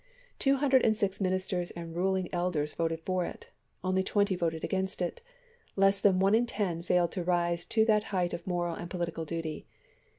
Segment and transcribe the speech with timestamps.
[0.39, 3.49] Two hundred and six min isters and ruling elders voted for it;
[3.83, 5.21] only twenty voted against it;
[5.75, 9.25] less than one in ten failed to rise to that height of moral and political
[9.25, 9.67] duty.